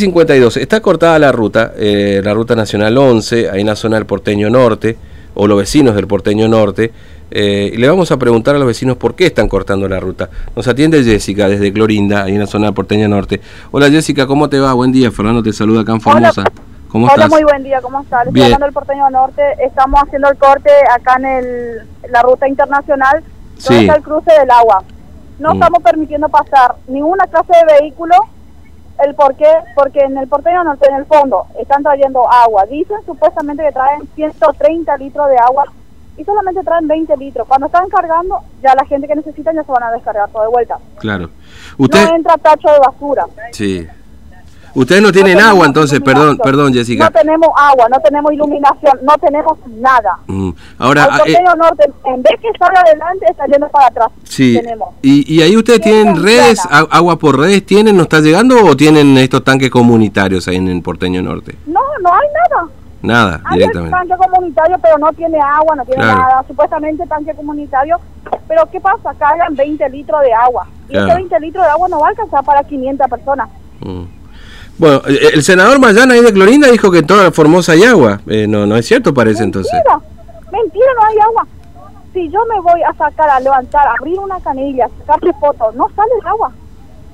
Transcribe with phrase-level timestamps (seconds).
[0.00, 0.56] 52.
[0.56, 4.50] Está cortada la ruta, eh, la ruta nacional 11, ahí en la zona del porteño
[4.50, 4.96] norte,
[5.34, 6.90] o los vecinos del porteño norte.
[7.30, 10.28] Eh, y le vamos a preguntar a los vecinos por qué están cortando la ruta.
[10.56, 13.40] Nos atiende Jessica desde Clorinda, ahí en la zona del porteño norte.
[13.70, 14.72] Hola Jessica, ¿cómo te va?
[14.72, 16.40] Buen día, Fernando te saluda acá en Formosa.
[16.40, 16.52] Hola.
[16.88, 17.30] ¿Cómo Hola, estás?
[17.30, 18.26] muy buen día, ¿cómo estás?
[18.26, 19.42] Estoy hablando del Porteño Norte.
[19.64, 21.76] Estamos haciendo el corte acá en el,
[22.10, 23.84] la ruta internacional, donde Sí.
[23.86, 24.82] está el cruce del agua.
[25.38, 25.52] No Mm.
[25.54, 28.16] estamos permitiendo pasar ninguna clase de vehículo.
[29.04, 29.50] ¿El por qué?
[29.74, 32.66] Porque en el Porteño Norte, en el fondo, están trayendo agua.
[32.66, 35.64] Dicen supuestamente que traen 130 litros de agua
[36.16, 37.46] y solamente traen 20 litros.
[37.48, 40.48] Cuando están cargando, ya la gente que necesita ya se van a descargar todo de
[40.48, 40.78] vuelta.
[40.98, 41.30] Claro.
[41.78, 43.26] Usted, No entra tacho de basura.
[43.52, 43.88] sí.
[44.74, 47.04] Ustedes no tienen agua entonces, perdón, perdón Jessica.
[47.04, 50.18] No tenemos agua, no tenemos iluminación, no tenemos nada.
[50.26, 54.08] Mm, Ahora, ah, eh, porteño norte, en vez que salga adelante, está yendo para atrás.
[54.24, 54.58] Sí.
[54.60, 54.88] Tenemos.
[55.02, 57.96] Y, y ahí ustedes tienen redes, agua por redes, ¿tienen?
[57.96, 61.56] ¿No está llegando o tienen estos tanques comunitarios ahí en el porteño norte?
[61.66, 62.68] No, no hay nada.
[63.02, 63.96] Nada, Hay directamente.
[63.96, 66.18] tanque comunitario, pero no tiene agua, no tiene Claro.
[66.18, 66.44] nada.
[66.46, 67.96] Supuestamente tanque comunitario.
[68.46, 69.14] Pero ¿qué pasa?
[69.18, 70.66] Cargan 20 litros de agua.
[70.86, 71.06] Y Claro.
[71.06, 73.48] ese 20 litros de agua no va a alcanzar para 500 personas.
[73.80, 74.02] Mm.
[74.78, 78.20] Bueno, eh, el senador Mayana ahí de Clorinda dijo que en toda Formosa hay agua.
[78.26, 79.72] Eh, no, no es cierto, parece entonces.
[79.72, 80.00] Mentira,
[80.50, 81.46] mentira, no hay agua.
[82.12, 85.88] Si yo me voy a sacar, a levantar, a abrir una canilla, sacarle fotos, no
[85.94, 86.50] sale el agua.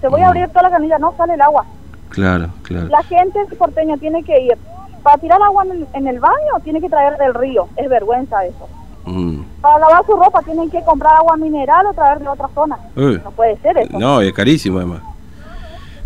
[0.00, 0.28] Te voy a Mm.
[0.28, 1.64] abrir toda la canilla, no sale el agua.
[2.10, 2.86] Claro, claro.
[2.88, 4.56] La gente porteña tiene que ir.
[5.02, 7.66] Para tirar agua en el, en el baño, tiene que traer del río.
[7.76, 8.68] Es vergüenza eso.
[9.06, 9.40] Mm.
[9.60, 12.78] Para lavar su ropa, tienen que comprar agua mineral o traer de otra zona.
[12.96, 13.20] Uy.
[13.24, 13.98] No puede ser eso.
[13.98, 15.00] No, es carísimo además.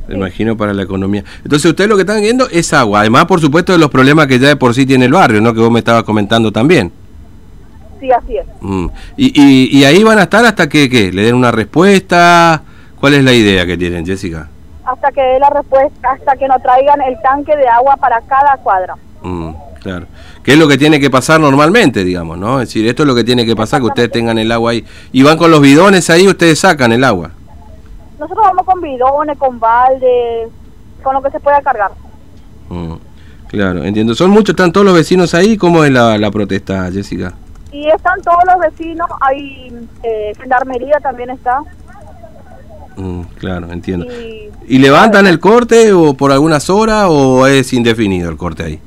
[0.09, 1.23] Me imagino para la economía.
[1.45, 3.01] Entonces ustedes lo que están viendo es agua.
[3.01, 5.53] Además, por supuesto, de los problemas que ya de por sí tiene el barrio, ¿no?
[5.53, 6.91] Que vos me estabas comentando también.
[8.01, 8.47] Sí, así es.
[8.61, 8.87] Mm.
[9.17, 11.13] Y, y, y ahí van a estar hasta que ¿qué?
[11.13, 12.63] le den una respuesta.
[12.99, 14.49] ¿Cuál es la idea que tienen, Jessica?
[14.85, 18.57] Hasta que dé la respuesta, hasta que nos traigan el tanque de agua para cada
[18.57, 18.95] cuadra.
[19.23, 19.51] Mm,
[19.83, 20.07] claro.
[20.43, 22.61] ¿Qué es lo que tiene que pasar normalmente, digamos, no?
[22.61, 24.85] Es decir, esto es lo que tiene que pasar, que ustedes tengan el agua ahí.
[25.13, 27.33] Y van con los bidones ahí, ustedes sacan el agua.
[28.19, 30.49] Nosotros vamos con bidones, con baldes,
[31.03, 31.91] con lo que se pueda cargar.
[32.69, 32.95] Mm,
[33.49, 34.15] claro, entiendo.
[34.15, 35.57] Son muchos, están todos los vecinos ahí.
[35.57, 37.35] ¿Cómo es la, la protesta, Jessica?
[37.71, 41.61] Y están todos los vecinos, hay eh, gendarmería también está.
[42.97, 44.07] Mm, claro, entiendo.
[44.07, 48.81] Y, ¿Y levantan el corte o por algunas horas o es indefinido el corte ahí?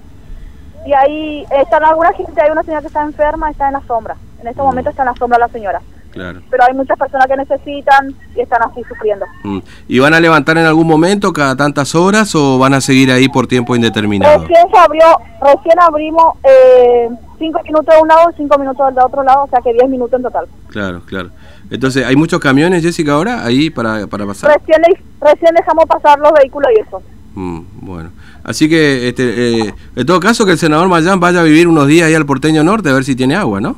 [0.86, 4.16] y ahí están alguna gente, hay una señora que está enferma, está en la sombra.
[4.42, 5.82] En este momento está en la sombra la señora.
[6.12, 6.42] Claro.
[6.50, 9.26] Pero hay muchas personas que necesitan y están así sufriendo.
[9.44, 9.60] Mm.
[9.88, 13.30] ¿Y van a levantar en algún momento cada tantas horas o van a seguir ahí
[13.30, 14.42] por tiempo indeterminado?
[14.42, 15.06] Recién se abrió,
[15.42, 19.48] recién abrimos eh, cinco minutos de un lado y cinco minutos del otro lado, o
[19.50, 20.48] sea que diez minutos en total.
[20.70, 21.30] Claro, claro.
[21.70, 24.52] Entonces, ¿hay muchos camiones, Jessica, ahora ahí para, para pasar?
[24.60, 24.82] Recién,
[25.22, 27.02] recién dejamos pasar los vehículos y eso.
[27.34, 28.12] Mm, bueno,
[28.44, 31.88] así que, este, eh, en todo caso, que el senador Mayán vaya a vivir unos
[31.88, 33.78] días ahí al porteño norte a ver si tiene agua, ¿no?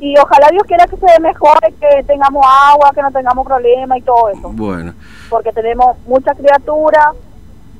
[0.00, 4.02] Y ojalá Dios quiera que se mejore, que tengamos agua, que no tengamos problemas y
[4.02, 4.50] todo eso.
[4.52, 4.94] Bueno,
[5.28, 7.06] Porque tenemos muchas criaturas,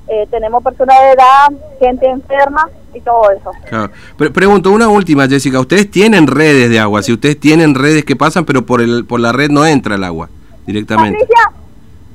[0.09, 3.51] eh, tenemos personas de edad, gente enferma y todo eso.
[3.69, 3.91] claro.
[4.17, 5.61] Pre- pregunto una última, Jessica.
[5.61, 9.21] Ustedes tienen redes de agua, si ustedes tienen redes que pasan, pero por, el, por
[9.21, 10.29] la red no entra el agua
[10.67, 11.19] directamente.
[11.21, 11.53] Patricia,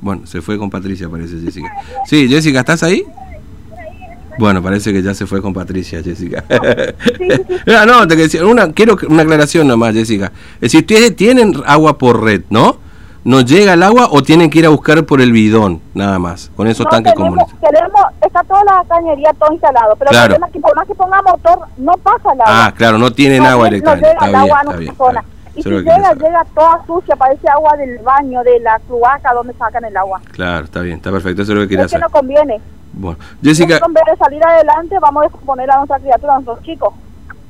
[0.01, 1.71] Bueno, se fue con Patricia, parece Jessica.
[2.05, 3.05] Sí, Jessica, ¿estás ahí?
[4.37, 6.43] Bueno, parece que ya se fue con Patricia, Jessica.
[7.67, 10.31] Ah, no, te decía, una, quiero que- una aclaración nomás, Jessica.
[10.55, 12.77] Es decir, ustedes tienen agua por red, ¿no?
[13.25, 16.51] ¿No llega el agua o tienen que ir a buscar por el bidón, nada más,
[16.57, 17.71] con esos no tanques tenemos, comunitarios?
[17.71, 20.33] tenemos, está toda la cañería todo instalado, pero Claro.
[20.35, 22.65] el problema es que por más que ponga motor, no pasa el agua.
[22.65, 24.09] Ah, claro, no tienen No agua llega- no directamente.
[24.09, 24.95] llega el agua a está nuestra bien.
[24.97, 25.23] zona.
[25.55, 29.53] Y si que llega, llega toda sucia, parece agua del baño, de la cloaca donde
[29.53, 30.19] sacan el agua.
[30.31, 32.11] Claro, está bien, está perfecto, eso es lo que quería Es que saber.
[32.11, 32.59] no conviene.
[32.93, 36.61] Bueno, Jessica, En vez de salir adelante, vamos a descomponer a nuestra criatura, a nuestros
[36.63, 36.93] chicos.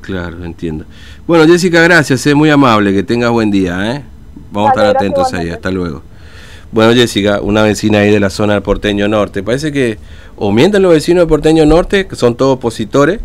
[0.01, 0.85] claro, entiendo.
[1.27, 4.03] Bueno, Jessica, gracias, es muy amable, que tengas buen día, ¿eh?
[4.51, 6.01] Vamos a estar atentos ahí, hasta luego.
[6.71, 9.43] Bueno, Jessica, una vecina ahí de la zona del Porteño Norte.
[9.43, 9.99] Parece que
[10.35, 13.19] o mienten los vecinos del Porteño Norte, que son todos opositores,